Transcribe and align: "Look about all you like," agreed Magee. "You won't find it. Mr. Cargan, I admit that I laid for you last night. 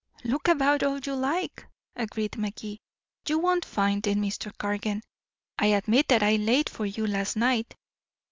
"Look 0.23 0.47
about 0.47 0.81
all 0.81 0.97
you 0.97 1.13
like," 1.13 1.67
agreed 1.95 2.35
Magee. 2.35 2.79
"You 3.27 3.37
won't 3.37 3.63
find 3.63 4.07
it. 4.07 4.17
Mr. 4.17 4.51
Cargan, 4.57 5.03
I 5.59 5.67
admit 5.67 6.07
that 6.07 6.23
I 6.23 6.37
laid 6.37 6.71
for 6.71 6.87
you 6.87 7.05
last 7.05 7.35
night. 7.37 7.75